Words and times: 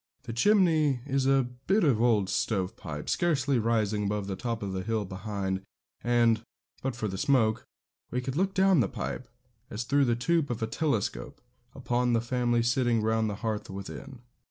The 0.23 0.33
chimney 0.33 1.01
is 1.05 1.27
a 1.27 1.47
bit 1.67 1.83
of 1.83 2.01
old 2.01 2.27
stove 2.27 2.75
pipe, 2.75 3.07
scarcely 3.07 3.59
rising 3.59 4.05
above 4.05 4.25
the 4.25 4.35
top 4.35 4.63
of 4.63 4.73
the 4.73 4.81
hill 4.81 5.05
behind; 5.05 5.61
and, 6.03 6.41
but 6.81 6.95
for 6.95 7.07
the 7.07 7.19
smoke, 7.19 7.65
we 8.09 8.19
could 8.19 8.35
look 8.35 8.55
down 8.55 8.79
the 8.79 8.89
pipe, 8.89 9.27
as 9.69 9.83
through 9.83 10.05
the 10.05 10.15
tube 10.15 10.49
of 10.49 10.63
a 10.63 10.65
telescope, 10.65 11.39
upon 11.75 12.13
the 12.13 12.19
family 12.21 12.63
sitting 12.63 13.03
round 13.03 13.29
the 13.29 13.35
hearth 13.45 13.69
within. 13.69 14.23